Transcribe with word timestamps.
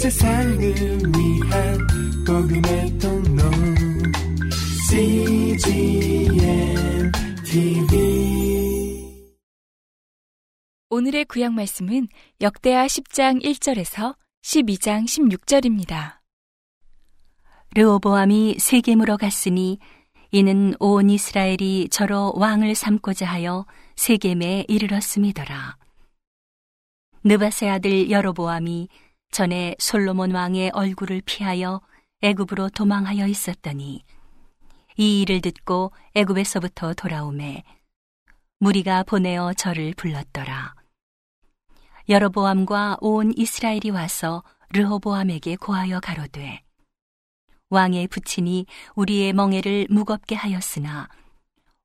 세상을 0.00 0.58
위한 0.58 1.78
복음의 2.26 2.98
통로 2.98 3.42
CGM 4.88 6.32
TV 7.44 9.20
오늘의 10.88 11.26
구약 11.26 11.52
말씀은 11.52 12.08
역대하 12.40 12.86
10장 12.86 13.44
1절에서 13.44 14.16
12장 14.42 15.04
16절입니다. 15.04 16.20
르호보암이 17.74 18.56
세겜으로 18.58 19.18
갔으니 19.18 19.78
이는 20.30 20.72
온 20.80 21.10
이스라엘이 21.10 21.90
저로 21.90 22.32
왕을 22.36 22.74
삼고자 22.74 23.26
하여 23.26 23.66
세겜에 23.96 24.64
이르렀음이더라. 24.66 25.76
느바세 27.22 27.68
아들 27.68 28.10
여로보암이 28.10 28.88
전에 29.30 29.76
솔로몬 29.78 30.32
왕의 30.32 30.70
얼굴을 30.74 31.22
피하여 31.24 31.80
애굽으로 32.22 32.70
도망하여 32.70 33.26
있었더니 33.26 34.04
이 34.96 35.22
일을 35.22 35.40
듣고 35.40 35.92
애굽에서부터 36.14 36.94
돌아오매 36.94 37.62
무리가 38.58 39.04
보내어 39.04 39.54
저를 39.54 39.94
불렀더라. 39.96 40.74
여로보암과 42.08 42.98
온 43.00 43.32
이스라엘이 43.36 43.90
와서 43.90 44.42
르호보암에게 44.70 45.56
고하여 45.56 46.00
가로되 46.00 46.62
왕의 47.70 48.08
부친이 48.08 48.66
우리의 48.96 49.32
멍에를 49.32 49.86
무겁게 49.88 50.34
하였으나 50.34 51.08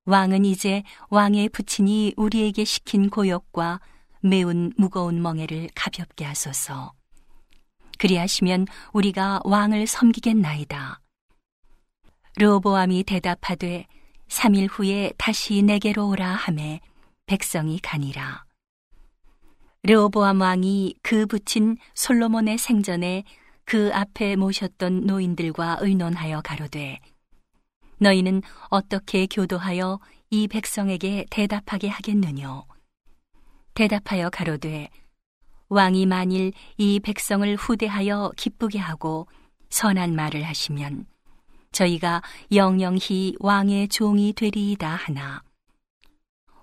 왕은 0.06 0.46
이제 0.46 0.84
왕의 1.10 1.50
부친이 1.50 2.16
우리에게 2.18 2.66
시킨 2.66 3.10
고역과 3.10 3.80
매운 4.22 4.74
무거운 4.78 5.22
멍에를 5.22 5.70
가볍게 5.76 6.26
하소서. 6.26 6.94
그리하시면 7.98 8.68
우리가 8.94 9.42
왕을 9.44 9.88
섬기겠나이다. 9.88 11.02
르호보암이 12.38 13.04
대답하되 13.04 13.86
3일 14.28 14.68
후에 14.70 15.14
다시 15.18 15.62
내게로 15.62 16.10
오라 16.10 16.28
하매 16.28 16.82
백성이 17.26 17.80
가니라. 17.80 18.46
르호보암 19.84 20.42
왕이 20.42 20.96
그 21.04 21.28
부친 21.28 21.78
솔로몬의 21.94 22.58
생전에 22.58 23.24
그 23.66 23.92
앞에 23.94 24.36
모셨던 24.36 25.06
노인들과 25.06 25.78
의논하여 25.82 26.42
가로되 26.42 27.00
너희는 28.00 28.42
어떻게 28.70 29.28
교도하여 29.28 30.00
이 30.30 30.48
백성에게 30.48 31.26
대답하게 31.30 31.88
하겠느뇨 31.88 32.66
대답하여 33.74 34.30
가로되 34.30 34.90
왕이 35.70 36.06
만일 36.06 36.54
이 36.78 37.00
백성을 37.00 37.56
후대하여 37.56 38.32
기쁘게 38.38 38.78
하고 38.80 39.28
선한 39.70 40.16
말을 40.16 40.44
하시면 40.44 41.06
저희가 41.72 42.22
영영히 42.54 43.36
왕의 43.40 43.90
종이 43.90 44.34
되리이다 44.34 44.88
하나. 44.88 45.44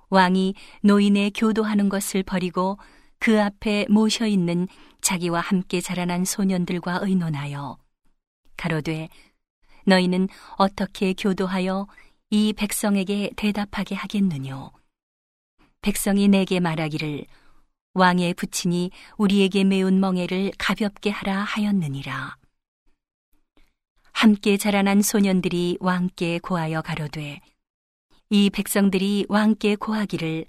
왕이 0.08 0.54
노인의 0.82 1.32
교도하는 1.32 1.88
것을 1.88 2.22
버리고 2.22 2.78
그 3.18 3.40
앞에 3.40 3.86
모셔 3.88 4.26
있는 4.26 4.68
자기와 5.00 5.40
함께 5.40 5.80
자라난 5.80 6.24
소년들과 6.24 7.00
의논하여 7.02 7.78
가로되 8.56 9.08
너희는 9.84 10.28
어떻게 10.56 11.12
교도하여 11.12 11.86
이 12.30 12.52
백성에게 12.52 13.32
대답하게 13.36 13.94
하겠느뇨? 13.94 14.70
백성이 15.82 16.28
내게 16.28 16.60
말하기를 16.60 17.26
왕의 17.94 18.34
부친이 18.34 18.90
우리에게 19.18 19.64
매운 19.64 20.00
멍에를 20.00 20.52
가볍게 20.56 21.10
하라 21.10 21.42
하였느니라. 21.42 22.36
함께 24.12 24.56
자라난 24.56 25.02
소년들이 25.02 25.76
왕께 25.80 26.38
고하여 26.38 26.80
가로되 26.80 27.40
이 28.30 28.50
백성들이 28.50 29.26
왕께 29.28 29.76
고하기를 29.76 30.46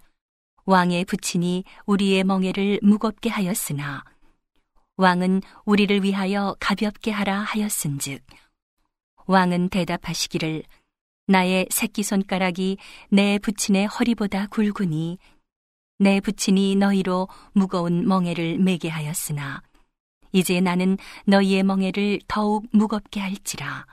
왕의 0.66 1.04
부친이 1.04 1.66
우리의 1.86 2.24
멍에를 2.24 2.80
무겁게 2.82 3.30
하였으나 3.30 4.06
왕은 4.96 5.42
우리를 5.66 6.02
위하여 6.04 6.56
가볍게 6.62 7.12
하라 7.12 7.40
하였은즉 7.40 8.24
왕은 9.26 9.68
대답하시기를 9.70 10.64
나의 11.28 11.68
새끼 11.72 12.04
손가락이 12.04 12.78
내 13.10 13.38
부친의 13.40 13.88
허리보다 13.88 14.48
굵으니 14.48 15.18
내 16.00 16.20
부친이 16.20 16.76
너희로 16.76 17.28
무거운 17.54 18.08
멍에를 18.08 18.58
매게 18.60 18.90
하였으나 18.90 19.62
이제 20.32 20.60
나는 20.60 20.98
너희의 21.26 21.64
멍에를 21.64 22.20
더욱 22.28 22.66
무겁게 22.72 23.20
할지라 23.20 23.86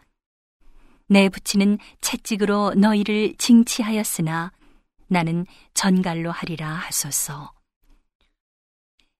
내 1.07 1.29
부친은 1.29 1.79
채찍으로 2.01 2.75
너희를 2.77 3.35
징치하였으나 3.37 4.53
나는 5.09 5.45
전갈로 5.75 6.31
하리라 6.31 6.69
하소서 6.69 7.53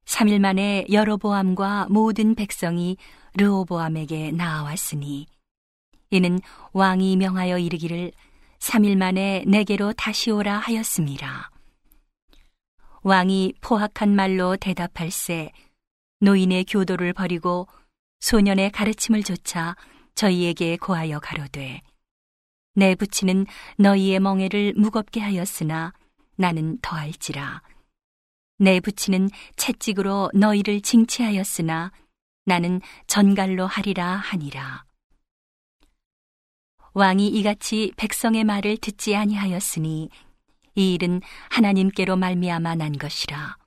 3일 0.05 0.41
만에 0.41 0.87
여로보암과 0.91 1.87
모든 1.91 2.35
백성이 2.35 2.97
르호보암에게 3.35 4.33
나아왔으니 4.33 5.27
이는 6.11 6.41
왕이 6.73 7.17
명하여 7.17 7.59
이르기를 7.59 8.13
3일 8.59 8.97
만에 8.97 9.45
내게로 9.47 9.93
다시 9.93 10.31
오라 10.31 10.59
하였습니다. 10.59 11.51
왕이 13.03 13.55
포악한 13.61 14.15
말로 14.15 14.57
대답할세 14.57 15.53
노인의 16.21 16.65
교도를 16.65 17.13
버리고 17.13 17.67
소년의 18.21 18.73
가르침을 18.73 19.23
조차 19.23 19.75
저희에게 20.15 20.77
고하여 20.77 21.19
가로되 21.21 21.81
내 22.75 22.95
부치는 22.95 23.47
너희의 23.79 24.21
멍에를 24.21 24.75
무겁게 24.77 25.21
하였으나 25.21 25.95
나는 26.37 26.79
더할지라 26.83 27.63
내 28.59 28.81
부치는 28.81 29.31
채찍으로 29.57 30.31
너희를 30.35 30.83
징치하였으나 30.83 31.93
나는 32.45 32.83
전갈로 33.07 33.67
하리라 33.67 34.17
하니라. 34.17 34.85
왕이 36.93 37.29
이같이 37.29 37.93
백성의 37.97 38.45
말을 38.45 38.77
듣지 38.77 39.17
아니하였으니 39.17 40.11
이 40.81 40.95
일은 40.95 41.21
하나님께로 41.51 42.17
말미암아 42.17 42.77
난 42.77 42.93
것이라. 42.93 43.59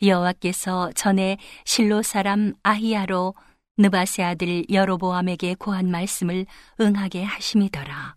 여호와께서 0.00 0.90
전에 0.92 1.36
실로 1.66 2.02
사람 2.02 2.54
아히야로 2.62 3.34
느바세 3.76 4.22
아들 4.22 4.64
여로보암에게 4.70 5.56
고한 5.56 5.90
말씀을 5.90 6.46
응하게 6.80 7.24
하심이더라. 7.24 8.16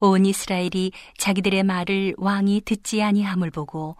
온 0.00 0.26
이스라엘이 0.26 0.90
자기들의 1.18 1.62
말을 1.62 2.14
왕이 2.18 2.62
듣지 2.62 3.00
아니함을 3.00 3.52
보고 3.52 3.96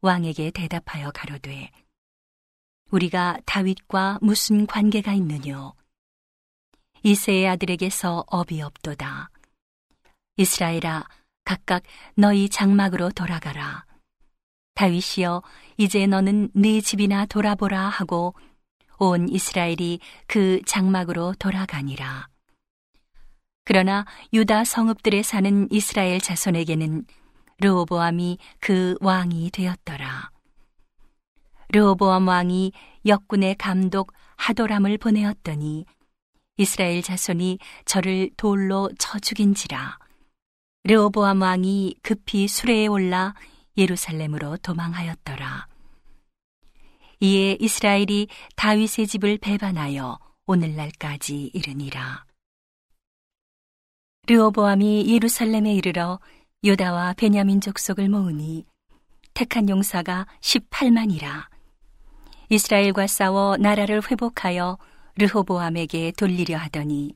왕에게 0.00 0.50
대답하여 0.50 1.12
가로되 1.12 1.70
우리가 2.90 3.38
다윗과 3.46 4.18
무슨 4.22 4.66
관계가 4.66 5.12
있느뇨 5.12 5.74
이세의 7.04 7.48
아들에게서 7.48 8.24
업이 8.26 8.60
없도다 8.60 9.30
이스라엘아 10.36 11.04
각각 11.46 11.82
너희 12.14 12.50
장막으로 12.50 13.08
돌아가라 13.08 13.86
다윗이여 14.74 15.42
이제 15.78 16.06
너는 16.06 16.50
네 16.52 16.82
집이나 16.82 17.24
돌아보라 17.24 17.88
하고 17.88 18.34
온 18.98 19.30
이스라엘이 19.30 20.00
그 20.26 20.60
장막으로 20.66 21.34
돌아가니라 21.38 22.28
그러나 23.64 24.04
유다 24.32 24.64
성읍들에 24.64 25.22
사는 25.22 25.66
이스라엘 25.72 26.20
자손에게는 26.20 27.04
르호보암이 27.58 28.38
그 28.60 28.96
왕이 29.00 29.50
되었더라. 29.50 30.30
르호보암 31.70 32.28
왕이 32.28 32.70
역군의 33.06 33.56
감독 33.56 34.12
하도람을 34.36 34.98
보내었더니 34.98 35.84
이스라엘 36.58 37.02
자손이 37.02 37.58
저를 37.84 38.30
돌로 38.36 38.88
쳐 38.98 39.18
죽인지라. 39.18 39.98
르호보암 40.88 41.42
왕이 41.42 41.96
급히 42.00 42.46
수레에 42.46 42.86
올라 42.86 43.34
예루살렘으로 43.76 44.56
도망하였더라. 44.58 45.66
이에 47.18 47.56
이스라엘이 47.58 48.28
다윗의 48.54 49.08
집을 49.08 49.38
배반하여 49.38 50.20
오늘날까지 50.46 51.50
이르니라. 51.52 52.24
르호보암이 54.28 55.12
예루살렘에 55.12 55.74
이르러 55.74 56.20
유다와 56.62 57.14
베냐민 57.14 57.60
족속을 57.60 58.08
모으니 58.08 58.64
택한 59.34 59.68
용사가 59.68 60.28
18만이라. 60.40 61.48
이스라엘과 62.48 63.08
싸워 63.08 63.56
나라를 63.56 64.08
회복하여 64.08 64.78
르호보암에게 65.16 66.12
돌리려 66.12 66.56
하더니 66.58 67.12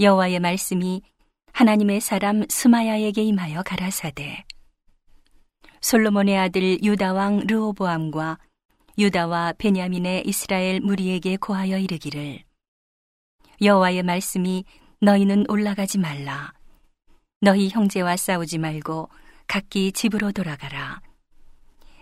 여호와의 0.00 0.40
말씀이 0.40 1.02
하나님의 1.52 2.00
사람 2.00 2.44
스마야에게 2.48 3.22
임하여 3.22 3.62
가라사대. 3.62 4.44
솔로몬의 5.82 6.38
아들 6.38 6.82
유다 6.82 7.12
왕 7.12 7.40
르호보암과 7.46 8.38
유다와 8.98 9.54
베냐민의 9.58 10.24
이스라엘 10.26 10.80
무리에게 10.80 11.36
고하여 11.36 11.78
이르기를 11.78 12.42
여호와의 13.60 14.02
말씀이 14.02 14.64
너희는 15.00 15.44
올라가지 15.48 15.98
말라. 15.98 16.52
너희 17.40 17.68
형제와 17.68 18.16
싸우지 18.16 18.58
말고 18.58 19.10
각기 19.46 19.92
집으로 19.92 20.32
돌아가라. 20.32 21.00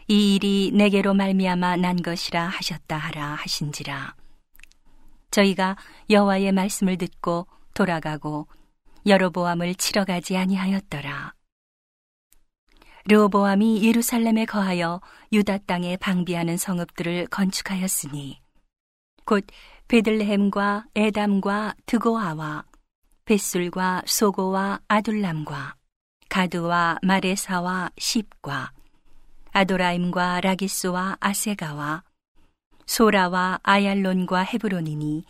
이 0.06 0.37
일이 0.37 0.70
내게로 0.73 1.14
말미암아 1.14 1.76
난 1.76 1.97
것이라 1.97 2.47
하셨다 2.47 2.97
하라 2.97 3.35
하신지라. 3.35 4.14
저희가 5.31 5.76
여호와의 6.08 6.52
말씀을 6.52 6.99
듣고 6.99 7.47
돌아가고 7.75 8.47
여로보암을 9.06 9.75
치러 9.76 10.05
가지 10.05 10.37
아니하였더라. 10.37 11.35
르호보암이 13.06 13.82
예루살렘에 13.82 14.44
거하여 14.44 15.00
유다 15.32 15.58
땅에 15.67 15.97
방비하는 15.97 16.56
성읍들을 16.56 17.29
건축하였으니 17.29 18.41
곧 19.25 19.47
베들레헴과 19.88 20.85
에담과 20.94 21.75
드고아와 21.87 22.64
벳술과 23.25 24.02
소고와 24.06 24.81
아둘람과 24.88 25.76
가드와 26.29 26.99
마레사와 27.02 27.91
십과 27.97 28.73
아도라임과 29.52 30.41
라기스와 30.43 31.17
아세가와 31.20 32.05
소라와 32.87 33.61
아얄론과 33.62 34.43
헤브론이니 34.43 35.25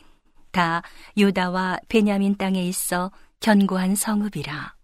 다 0.50 0.82
유다와 1.17 1.78
베냐민 1.88 2.37
땅에 2.37 2.62
있어 2.64 3.11
견고한 3.41 3.95
성읍이라. 3.95 4.75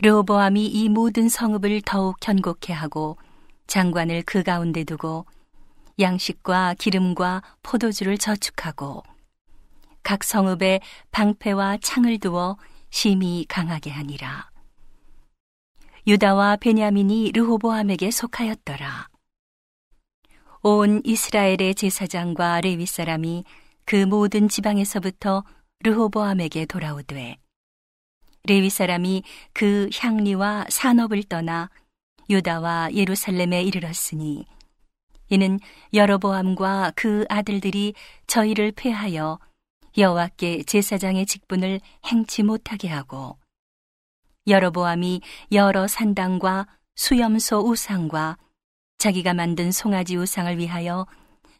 르호보암이 0.00 0.66
이 0.66 0.88
모든 0.88 1.28
성읍을 1.28 1.82
더욱 1.82 2.16
견고케 2.18 2.72
하고 2.72 3.16
장관을 3.68 4.24
그 4.26 4.42
가운데 4.42 4.82
두고 4.82 5.24
양식과 6.00 6.74
기름과 6.76 7.42
포도주를 7.62 8.18
저축하고 8.18 9.04
각 10.02 10.24
성읍에 10.24 10.80
방패와 11.12 11.78
창을 11.80 12.18
두어 12.18 12.56
심히 12.90 13.46
강하게 13.48 13.90
하니라. 13.90 14.50
유다와 16.08 16.56
베냐민이 16.56 17.30
르호보암에게 17.36 18.10
속하였더라. 18.10 19.08
온 20.62 21.02
이스라엘의 21.04 21.76
제사장과 21.76 22.62
레위 22.62 22.84
사람이 22.84 23.44
그 23.84 23.94
모든 24.06 24.48
지방에서부터 24.48 25.44
르호보암에게 25.84 26.64
돌아오되 26.64 27.36
레위 28.44 28.70
사람이 28.70 29.22
그 29.52 29.90
향리와 29.94 30.66
산업을 30.70 31.24
떠나 31.24 31.68
유다와 32.30 32.94
예루살렘에 32.94 33.62
이르렀으니 33.62 34.46
이는 35.28 35.60
여로보암과 35.92 36.92
그 36.96 37.26
아들들이 37.28 37.92
저희를 38.26 38.72
패하여 38.72 39.38
여호와께 39.98 40.62
제사장의 40.62 41.26
직분을 41.26 41.80
행치 42.06 42.42
못하게 42.42 42.88
하고 42.88 43.36
여로보암이 44.46 45.20
여러 45.52 45.86
산당과 45.86 46.66
수염소 46.96 47.68
우상과 47.68 48.38
자기가 48.96 49.34
만든 49.34 49.70
송아지 49.70 50.16
우상을 50.16 50.56
위하여 50.56 51.06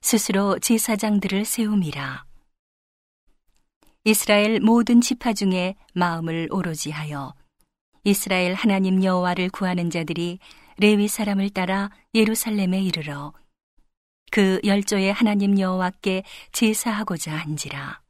스스로 0.01 0.59
제사장들을 0.59 1.45
세움이라. 1.45 2.34
이스라엘 4.07 4.61
모든 4.61 5.01
지파 5.01 5.33
중에 5.33 5.77
마음을 5.95 6.49
오로지 6.51 6.91
하여 6.91 7.35
이스라엘 8.05 8.53
하나님 8.53 9.03
여호와를 9.03 9.49
구하는 9.49 9.89
자들이 9.89 10.39
레위 10.77 11.09
사람을 11.09 11.49
따라 11.51 11.91
예루살렘에 12.15 12.83
이르러 12.83 13.33
그 14.31 14.61
열조의 14.63 15.13
하나님 15.13 15.59
여호와께 15.59 16.25
제사하고자 16.53 17.35
한지라. 17.35 18.03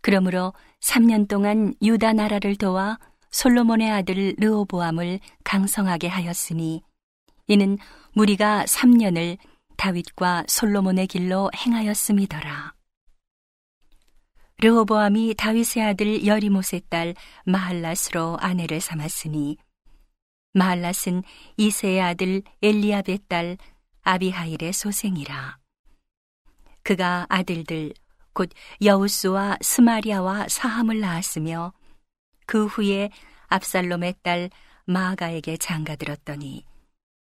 그러므로 0.00 0.52
3년 0.80 1.28
동안 1.28 1.74
유다 1.80 2.14
나라를 2.14 2.56
도와 2.56 2.98
솔로몬의 3.30 3.90
아들 3.90 4.34
르호보암을 4.38 5.20
강성하게 5.44 6.08
하였으니 6.08 6.82
이는 7.46 7.78
무리가 8.14 8.64
3년을 8.64 9.38
다윗과 9.76 10.44
솔로몬의 10.48 11.06
길로 11.06 11.50
행하였음이더라. 11.54 12.75
르호보암이 14.58 15.34
다윗의 15.36 15.82
아들 15.82 16.26
여리못의 16.26 16.82
딸 16.88 17.14
마할랏으로 17.46 18.38
아내를 18.40 18.80
삼았으니 18.80 19.58
마할랏은 20.54 21.22
이세의 21.58 22.00
아들 22.00 22.42
엘리압의 22.62 23.18
딸 23.28 23.58
아비하일의 24.02 24.72
소생이라. 24.72 25.58
그가 26.82 27.26
아들들 27.28 27.92
곧 28.32 28.48
여우스와 28.82 29.58
스마리아와 29.60 30.46
사함을 30.48 31.00
낳았으며 31.00 31.74
그 32.46 32.66
후에 32.66 33.10
압살롬의 33.48 34.14
딸 34.22 34.48
마아가에게 34.86 35.58
장가들었더니 35.58 36.64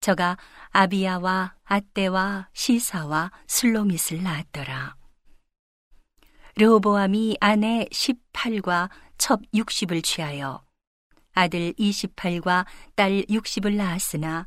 저가 0.00 0.38
아비야와 0.70 1.54
아떼와 1.62 2.48
시사와 2.52 3.30
슬로밋을 3.46 4.24
낳았더라. 4.24 5.01
르호보암이 6.56 7.38
아내 7.40 7.86
18과 7.90 8.90
첩 9.18 9.40
60을 9.54 10.02
취하여 10.02 10.62
아들 11.32 11.72
28과 11.74 12.66
딸 12.94 13.22
60을 13.22 13.74
낳았으나 13.76 14.46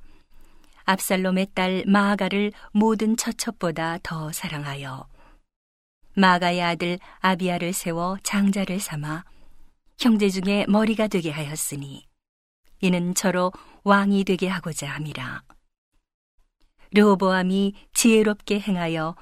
압살롬의 0.84 1.48
딸 1.56 1.84
마아가를 1.88 2.52
모든 2.72 3.18
처첩보다 3.18 4.00
더 4.04 4.32
사랑하여 4.32 5.08
마아가의 6.16 6.62
아들 6.62 7.00
아비야를 7.20 7.74
세워 7.74 8.18
장자를 8.24 8.80
삼아 8.80 9.26
형제 9.98 10.30
중에 10.30 10.66
머리가 10.68 11.08
되게 11.08 11.32
하였으니 11.32 12.06
이는 12.82 13.16
저로 13.16 13.52
왕이 13.84 14.26
되게 14.26 14.48
하고자 14.48 14.90
함이라. 14.90 15.42
르호보암이 16.92 17.74
지혜롭게 17.94 18.60
행하여 18.60 19.16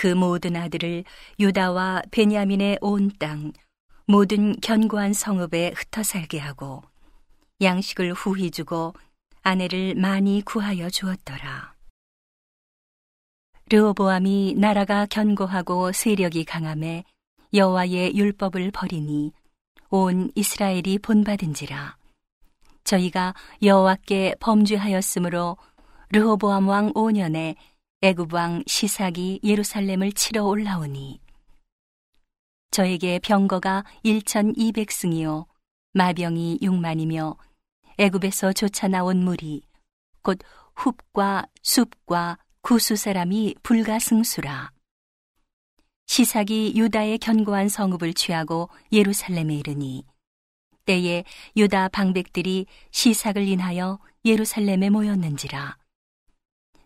그 0.00 0.06
모든 0.06 0.56
아들을 0.56 1.04
유다와 1.38 2.04
베냐민의 2.10 2.78
온 2.80 3.10
땅, 3.18 3.52
모든 4.06 4.58
견고한 4.58 5.12
성읍에 5.12 5.74
흩어 5.76 6.02
살게 6.02 6.38
하고 6.38 6.82
양식을 7.60 8.14
후히 8.14 8.50
주고 8.50 8.94
아내를 9.42 9.94
많이 9.96 10.40
구하여 10.40 10.88
주었더라. 10.88 11.74
르호보암이 13.68 14.54
나라가 14.56 15.04
견고하고 15.04 15.92
세력이 15.92 16.46
강함에 16.46 17.04
여호와의 17.52 18.16
율법을 18.16 18.70
버리니 18.70 19.32
온 19.90 20.30
이스라엘이 20.34 21.00
본받은지라. 21.00 21.98
저희가 22.84 23.34
여호와께 23.62 24.36
범죄하였으므로 24.40 25.58
르호보암 26.08 26.68
왕 26.68 26.92
5년에 26.94 27.56
애굽 28.02 28.32
왕 28.32 28.64
시삭이 28.66 29.40
예루살렘을 29.44 30.12
치러 30.12 30.46
올라오니 30.46 31.20
저에게 32.70 33.18
병거가 33.18 33.84
1200승이요 34.06 35.44
마병이 35.92 36.60
6만이며 36.62 37.36
애굽에서 37.98 38.54
쫓아 38.54 38.88
나온 38.88 39.22
무리 39.22 39.60
곧 40.22 40.38
훅과 40.76 41.44
숲과 41.62 42.38
구수 42.62 42.96
사람이 42.96 43.56
불가승수라. 43.62 44.72
시삭이 46.06 46.72
유다의 46.76 47.18
견고한 47.18 47.68
성읍을 47.68 48.14
취하고 48.14 48.70
예루살렘에 48.92 49.56
이르니 49.56 50.06
때에 50.86 51.24
유다 51.54 51.88
방백들이 51.88 52.64
시삭을 52.92 53.46
인하여 53.46 53.98
예루살렘에 54.24 54.88
모였는지라 54.88 55.79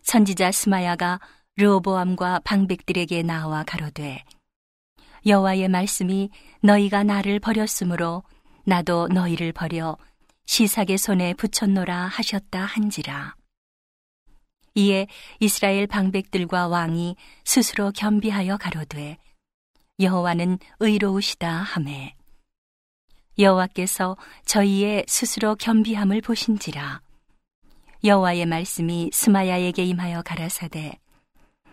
선지자 0.05 0.51
스마야가 0.51 1.19
르호보암과 1.55 2.41
방백들에게 2.43 3.23
나와 3.23 3.63
가로되 3.63 4.23
여호와의 5.25 5.67
말씀이 5.67 6.29
너희가 6.61 7.03
나를 7.03 7.39
버렸으므로 7.39 8.21
나도 8.65 9.07
너희를 9.07 9.51
버려 9.51 9.97
시삭의 10.45 10.99
손에 10.99 11.33
붙였노라 11.33 12.05
하셨다 12.05 12.59
한지라. 12.59 13.33
이에 14.75 15.07
이스라엘 15.39 15.87
방백들과 15.87 16.67
왕이 16.67 17.15
스스로 17.43 17.91
겸비하여 17.91 18.57
가로되 18.57 19.17
여호와는 19.99 20.59
의로우시다 20.81 21.49
하매 21.49 22.15
여호와께서 23.39 24.17
저희의 24.45 25.05
스스로 25.07 25.55
겸비함을 25.55 26.21
보신지라 26.21 27.04
여호와의 28.05 28.45
말씀이 28.45 29.09
스마야에게 29.11 29.83
임하여 29.83 30.21
가라사대 30.21 30.99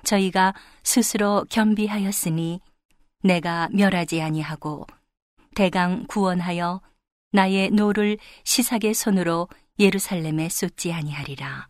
저희가 0.02 0.54
스스로 0.82 1.44
겸비하였으니 1.50 2.60
내가 3.22 3.68
멸하지 3.70 4.22
아니하고 4.22 4.86
대강 5.54 6.06
구원하여 6.08 6.80
나의 7.32 7.70
노를 7.70 8.16
시삭의 8.44 8.94
손으로 8.94 9.48
예루살렘에 9.78 10.48
쏟지 10.48 10.92
아니하리라. 10.92 11.68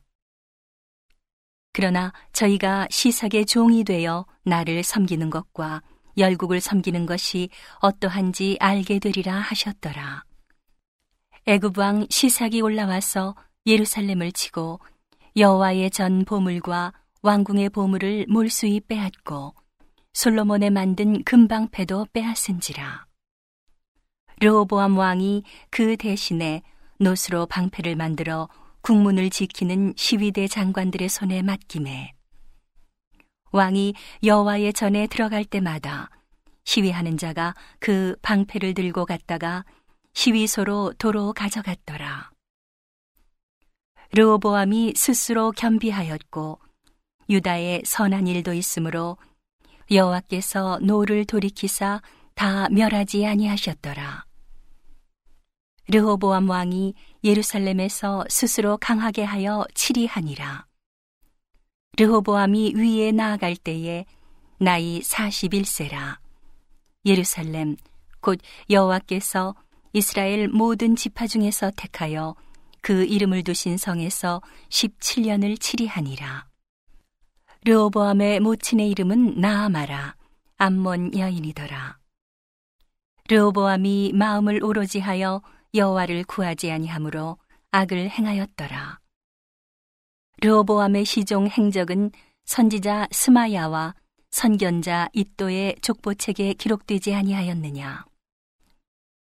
그러나 1.72 2.12
저희가 2.32 2.86
시삭의 2.90 3.46
종이 3.46 3.82
되어 3.82 4.26
나를 4.44 4.84
섬기는 4.84 5.28
것과 5.30 5.82
열국을 6.18 6.60
섬기는 6.60 7.06
것이 7.06 7.48
어떠한지 7.80 8.58
알게 8.60 9.00
되리라 9.00 9.34
하셨더라. 9.34 10.24
애굽 11.46 11.78
왕 11.78 12.06
시삭이 12.08 12.60
올라와서 12.60 13.34
예루살렘을 13.66 14.32
치고 14.32 14.80
여호와의 15.36 15.90
전 15.90 16.24
보물과 16.24 16.92
왕궁의 17.22 17.70
보물을 17.70 18.26
몰수히 18.28 18.80
빼앗고 18.80 19.54
솔로몬의 20.12 20.70
만든 20.70 21.22
금방패도 21.22 22.08
빼앗은지라. 22.12 23.06
르호보암 24.40 24.98
왕이 24.98 25.44
그 25.70 25.96
대신에 25.96 26.62
노스로 26.98 27.46
방패를 27.46 27.94
만들어 27.96 28.48
국문을 28.80 29.30
지키는 29.30 29.94
시위대 29.96 30.48
장관들의 30.48 31.08
손에 31.08 31.42
맡김에 31.42 32.14
왕이 33.52 33.94
여호와의 34.24 34.72
전에 34.72 35.06
들어갈 35.06 35.44
때마다 35.44 36.10
시위하는 36.64 37.16
자가 37.16 37.54
그 37.78 38.16
방패를 38.22 38.74
들고 38.74 39.06
갔다가 39.06 39.64
시위소로 40.14 40.94
도로 40.98 41.32
가져갔더라. 41.32 42.31
르호보암이 44.14 44.92
스스로 44.94 45.52
겸비하였고 45.52 46.58
유다의 47.30 47.82
선한 47.86 48.26
일도 48.26 48.52
있으므로 48.52 49.16
여호와께서 49.90 50.80
노를 50.82 51.24
돌이키사 51.24 52.02
다 52.34 52.68
멸하지 52.68 53.24
아니하셨더라. 53.24 54.26
르호보암 55.88 56.50
왕이 56.50 56.92
예루살렘에서 57.24 58.26
스스로 58.28 58.76
강하게 58.76 59.24
하여 59.24 59.64
치리하니라. 59.74 60.66
르호보암이 61.96 62.74
위에 62.76 63.12
나아갈 63.12 63.56
때에 63.56 64.04
나이 64.58 65.00
41세라. 65.00 66.18
예루살렘 67.06 67.76
곧 68.20 68.38
여호와께서 68.68 69.54
이스라엘 69.94 70.48
모든 70.48 70.96
지파 70.96 71.26
중에서 71.26 71.70
택하여 71.74 72.34
그 72.82 73.04
이름을 73.04 73.44
두신 73.44 73.78
성에서 73.78 74.42
17년을 74.68 75.58
치리하니라. 75.58 76.46
르호보암의 77.64 78.40
모친의 78.40 78.90
이름은 78.90 79.40
나아마라 79.40 80.16
암몬 80.58 81.16
여인이더라. 81.16 81.98
르호보암이 83.28 84.12
마음을 84.14 84.62
오로지 84.64 84.98
하여 84.98 85.40
여호와를 85.74 86.24
구하지 86.24 86.72
아니하므로 86.72 87.38
악을 87.70 88.10
행하였더라. 88.10 88.98
르호보암의 90.42 91.04
시종 91.04 91.46
행적은 91.46 92.10
선지자 92.44 93.08
스마야와 93.12 93.94
선견자 94.30 95.08
이또의 95.12 95.76
족보책에 95.82 96.54
기록되지 96.54 97.14
아니하였느냐. 97.14 98.04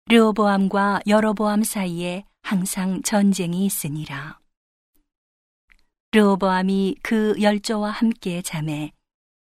르호보암과 0.08 1.02
여로보암 1.06 1.64
사이에 1.64 2.26
항상 2.52 3.02
전쟁이 3.02 3.66
있으니라. 3.66 4.38
르호보암이 6.12 6.98
그 7.02 7.34
열조와 7.40 7.92
함께 7.92 8.42
잠에 8.42 8.92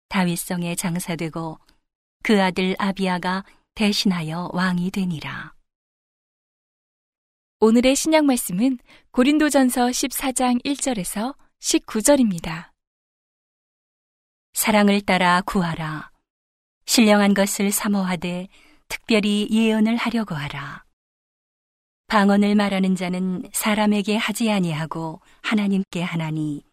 다윗성에 0.09 0.75
장사되고 0.75 1.59
그 2.23 2.43
아들 2.43 2.75
아비아가 2.77 3.45
대신하여 3.75 4.49
왕이 4.51 4.91
되니라. 4.91 5.53
오늘의 7.61 7.95
신약 7.95 8.25
말씀은 8.25 8.79
고린도전서 9.11 9.85
14장 9.85 10.61
1절에서 10.65 11.37
19절입니다. 11.61 12.71
사랑을 14.51 14.99
따라 14.99 15.39
구하라. 15.45 16.11
신령한 16.85 17.33
것을 17.33 17.71
사모하되 17.71 18.49
특별히 18.89 19.47
예언을 19.49 19.95
하려고 19.95 20.35
하라. 20.35 20.88
방언을 22.09 22.55
말하는 22.55 22.95
자는 22.95 23.43
사람에게 23.53 24.17
하지 24.17 24.51
아니하고 24.51 25.21
하나님께 25.43 26.01
하나니 26.01 26.63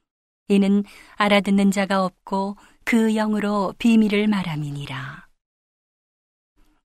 이는 0.49 0.83
알아듣는 1.17 1.71
자가 1.71 2.05
없고 2.05 2.57
그 2.85 3.13
영으로 3.13 3.75
비밀을 3.79 4.29
말함이니라. 4.29 5.27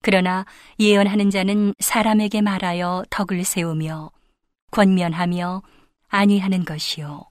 그러나 0.02 0.44
예언하는 0.78 1.30
자는 1.30 1.72
사람에게 1.78 2.42
말하여 2.42 3.04
덕을 3.08 3.42
세우며 3.44 4.10
권면하며 4.70 5.62
안위하는 6.08 6.66
것이요. 6.66 7.22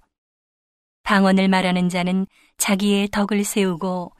방언을 1.03 1.49
말하는 1.49 1.89
자는 1.89 2.25
자기의 2.57 3.09
덕을 3.09 3.43
세우고 3.43 4.11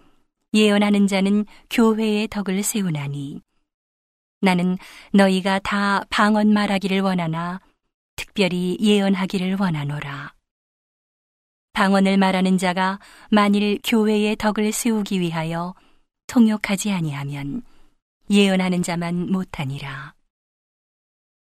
예언하는 0.54 1.08
자는 1.08 1.46
교회의 1.72 2.28
덕을 2.28 2.62
세우나니 2.62 3.42
나는 4.42 4.78
너희가 5.14 5.60
다 5.60 6.04
방언 6.10 6.52
말하기를 6.52 7.02
원하나 7.02 7.62
특별히 8.16 8.76
예언하기를 8.82 9.58
원하노라. 9.60 10.34
방언을 11.74 12.18
말하는 12.18 12.58
자가 12.58 13.00
만일 13.30 13.80
교회의 13.84 14.36
덕을 14.36 14.72
세우기 14.72 15.20
위하여 15.20 15.74
통역하지 16.28 16.92
아니하면 16.92 17.62
예언하는 18.30 18.82
자만 18.84 19.32
못하니라. 19.32 20.16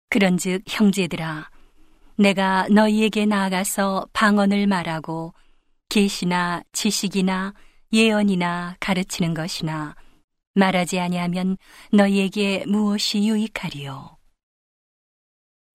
그런즉 0.09 0.63
형제들아 0.67 1.49
내가 2.17 2.67
너희에게 2.69 3.25
나아가서 3.25 4.07
방언을 4.11 4.67
말하고 4.67 5.33
계시나 5.87 6.61
지식이나 6.73 7.53
예언이나 7.93 8.75
가르치는 8.79 9.33
것이나 9.33 9.95
말하지 10.53 10.99
아니하면 10.99 11.57
너희에게 11.93 12.65
무엇이 12.67 13.27
유익하리요? 13.27 14.17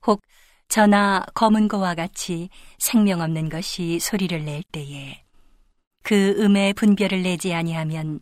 혹 0.07 0.23
저나 0.69 1.25
검은 1.35 1.69
거와 1.69 1.95
같이 1.95 2.49
생명 2.79 3.21
없는 3.21 3.49
것이 3.49 3.99
소리를 3.99 4.45
낼 4.45 4.63
때에 4.65 5.25
그 6.03 6.35
음의 6.39 6.75
분별을 6.75 7.23
내지 7.23 7.55
아니하면 7.55 8.21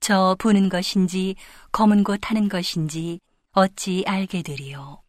저 0.00 0.36
부는 0.38 0.68
것인지 0.68 1.36
검은 1.72 2.04
곳 2.04 2.30
하는 2.30 2.48
것인지 2.48 3.20
어찌 3.52 4.04
알게 4.06 4.42
되리요? 4.42 5.02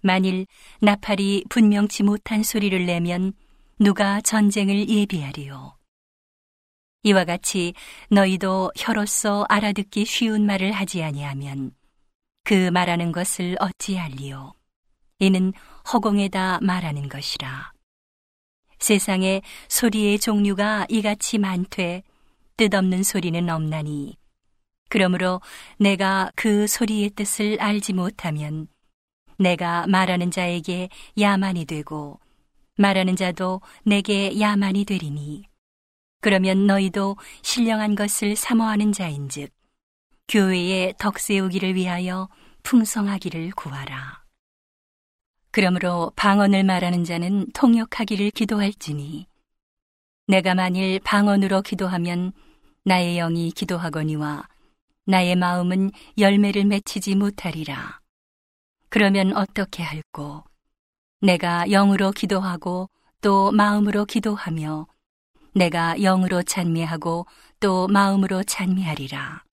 만일 0.00 0.46
나팔이 0.80 1.44
분명치 1.48 2.02
못한 2.02 2.42
소리를 2.42 2.86
내면 2.86 3.32
누가 3.78 4.20
전쟁을 4.20 4.88
예비하리요? 4.88 5.76
이와 7.04 7.24
같이 7.24 7.74
너희도 8.10 8.72
혀로서 8.76 9.44
알아듣기 9.48 10.04
쉬운 10.04 10.46
말을 10.46 10.70
하지 10.72 11.02
아니하면 11.02 11.72
그 12.44 12.70
말하는 12.70 13.10
것을 13.10 13.56
어찌 13.60 13.98
알리요? 13.98 14.52
이는 15.18 15.52
허공에다 15.92 16.60
말하는 16.62 17.08
것이라. 17.08 17.72
세상에 18.78 19.42
소리의 19.68 20.18
종류가 20.18 20.86
이같이 20.88 21.38
많되 21.38 22.02
뜻없는 22.56 23.02
소리는 23.02 23.48
없나니 23.48 24.16
그러므로 24.88 25.40
내가 25.78 26.30
그 26.36 26.66
소리의 26.66 27.10
뜻을 27.10 27.60
알지 27.60 27.94
못하면 27.94 28.68
내가 29.38 29.86
말하는 29.86 30.30
자에게 30.30 30.88
야만이 31.18 31.64
되고 31.64 32.20
말하는 32.76 33.16
자도 33.16 33.60
내게 33.84 34.38
야만이 34.38 34.84
되리니 34.84 35.51
그러면 36.22 36.68
너희도 36.68 37.16
신령한 37.42 37.96
것을 37.96 38.36
사모하는 38.36 38.92
자인즉 38.92 39.50
교회에 40.28 40.94
덕 40.96 41.18
세우기를 41.18 41.74
위하여 41.74 42.28
풍성하기를 42.62 43.50
구하라. 43.50 44.22
그러므로 45.50 46.12
방언을 46.14 46.62
말하는 46.62 47.02
자는 47.04 47.50
통역하기를 47.52 48.30
기도할지니 48.30 49.26
내가 50.28 50.54
만일 50.54 51.00
방언으로 51.00 51.60
기도하면 51.62 52.32
나의 52.84 53.16
영이 53.16 53.50
기도하거니와 53.50 54.48
나의 55.06 55.34
마음은 55.34 55.90
열매를 56.18 56.64
맺히지 56.66 57.16
못하리라. 57.16 58.00
그러면 58.88 59.36
어떻게 59.36 59.82
할꼬? 59.82 60.44
내가 61.20 61.66
영으로 61.66 62.12
기도하고 62.12 62.88
또 63.20 63.50
마음으로 63.50 64.04
기도하며 64.04 64.86
내가 65.54 65.96
영으로 65.96 66.42
찬미하고 66.42 67.26
또 67.60 67.88
마음으로 67.88 68.42
찬미하리라. 68.44 69.44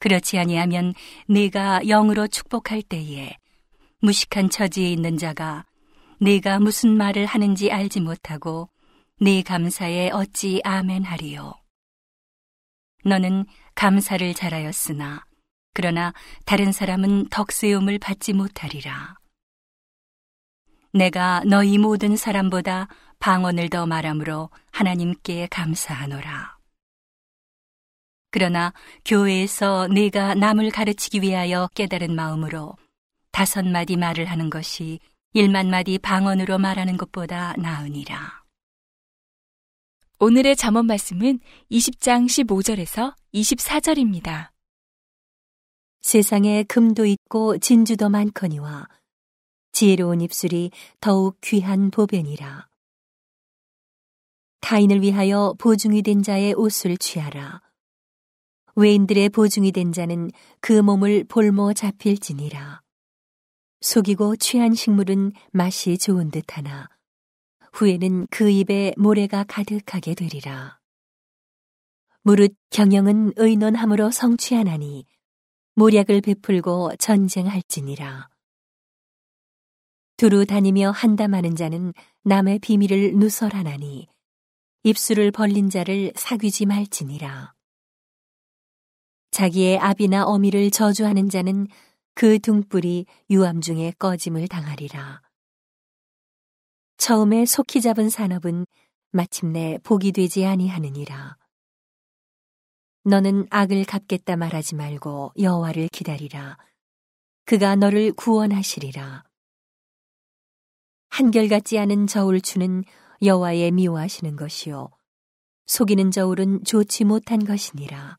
그렇지 0.00 0.38
아니하면 0.38 0.94
네가 1.28 1.82
영으로 1.84 2.26
축복할 2.26 2.82
때에 2.82 3.36
무식한 4.00 4.50
처지에 4.50 4.90
있는 4.90 5.16
자가 5.16 5.64
네가 6.20 6.58
무슨 6.58 6.96
말을 6.96 7.26
하는지 7.26 7.70
알지 7.70 8.00
못하고 8.00 8.68
네 9.20 9.42
감사에 9.42 10.10
어찌 10.10 10.60
아멘하리요. 10.64 11.54
너는 13.04 13.46
감사를 13.74 14.34
잘하였으나 14.34 15.24
그러나 15.74 16.12
다른 16.44 16.72
사람은 16.72 17.28
덕세움을 17.30 17.98
받지 17.98 18.32
못하리라. 18.32 19.21
내가 20.92 21.42
너희 21.46 21.78
모든 21.78 22.16
사람보다 22.16 22.88
방언을 23.18 23.70
더 23.70 23.86
말함으로 23.86 24.50
하나님께 24.72 25.48
감사하노라. 25.50 26.58
그러나 28.30 28.72
교회에서 29.04 29.88
내가 29.88 30.34
남을 30.34 30.70
가르치기 30.70 31.22
위하여 31.22 31.68
깨달은 31.74 32.14
마음으로 32.14 32.76
다섯 33.30 33.66
마디 33.66 33.96
말을 33.96 34.26
하는 34.26 34.50
것이 34.50 35.00
일만 35.34 35.70
마디 35.70 35.98
방언으로 35.98 36.58
말하는 36.58 36.96
것보다 36.96 37.54
나으니라. 37.58 38.42
오늘의 40.18 40.56
잠언 40.56 40.86
말씀은 40.86 41.40
20장 41.70 42.26
15절에서 42.26 43.14
24절입니다. 43.34 44.50
세상에 46.00 46.64
금도 46.64 47.06
있고 47.06 47.58
진주도 47.58 48.08
많거니와 48.08 48.88
지혜로운 49.72 50.20
입술이 50.20 50.70
더욱 51.00 51.38
귀한 51.40 51.90
보변이라. 51.90 52.68
타인을 54.60 55.02
위하여 55.02 55.54
보증이 55.58 56.02
된 56.02 56.22
자의 56.22 56.54
옷을 56.54 56.96
취하라. 56.96 57.60
외인들의 58.74 59.30
보증이 59.30 59.72
된 59.72 59.92
자는 59.92 60.30
그 60.60 60.72
몸을 60.72 61.24
볼모 61.24 61.74
잡힐지니라. 61.74 62.80
속이고 63.80 64.36
취한 64.36 64.74
식물은 64.74 65.32
맛이 65.50 65.98
좋은 65.98 66.30
듯하나 66.30 66.88
후에는 67.72 68.28
그 68.30 68.48
입에 68.48 68.94
모래가 68.96 69.44
가득하게 69.44 70.14
되리라. 70.14 70.78
무릇 72.22 72.54
경영은 72.70 73.32
의논함으로 73.36 74.10
성취하나니 74.10 75.06
모략을 75.74 76.20
베풀고 76.20 76.92
전쟁할지니라. 76.98 78.31
두루 80.22 80.46
다니며 80.46 80.92
한담하는 80.92 81.56
자는 81.56 81.92
남의 82.22 82.60
비밀을 82.60 83.14
누설하나니 83.14 84.06
입술을 84.84 85.32
벌린 85.32 85.68
자를 85.68 86.12
사귀지 86.14 86.64
말지니라. 86.64 87.52
자기의 89.32 89.80
아비나 89.80 90.24
어미를 90.26 90.70
저주하는 90.70 91.28
자는 91.28 91.66
그 92.14 92.38
등불이 92.38 93.06
유암 93.30 93.62
중에 93.62 93.94
꺼짐을 93.98 94.46
당하리라. 94.46 95.22
처음에 96.98 97.44
속히 97.44 97.80
잡은 97.80 98.08
산업은 98.08 98.64
마침내 99.10 99.78
복이 99.82 100.12
되지 100.12 100.46
아니하느니라. 100.46 101.36
너는 103.02 103.48
악을 103.50 103.86
갚겠다 103.86 104.36
말하지 104.36 104.76
말고 104.76 105.32
여호와를 105.36 105.88
기다리라. 105.88 106.58
그가 107.44 107.74
너를 107.74 108.12
구원하시리라. 108.12 109.24
한결같지 111.12 111.78
않은 111.78 112.06
저울 112.06 112.40
추는 112.40 112.84
여호와의 113.20 113.70
미워하시는 113.72 114.34
것이요 114.34 114.88
속이는 115.66 116.10
저울은 116.10 116.64
좋지 116.64 117.04
못한 117.04 117.44
것이니라. 117.44 118.16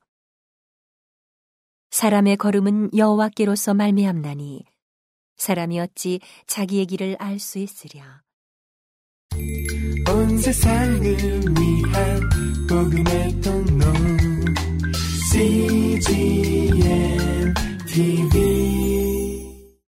사람의 1.89 2.37
걸음은 2.37 2.91
여호와께로서 2.95 3.73
말미암나니 3.73 4.63
사람이 5.37 5.79
어찌 5.79 6.19
자기의 6.45 6.85
길을 6.85 7.17
알 7.19 7.39
수 7.39 7.57
있으랴. 7.57 8.21
온 10.09 10.37
세상을 10.37 11.01
위한 11.01 12.29
복음의 12.69 13.41
통로 13.41 13.85
CGM 15.31 16.83
TV 17.87 18.82